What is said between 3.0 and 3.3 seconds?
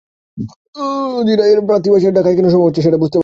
বুঝতে পারছি না।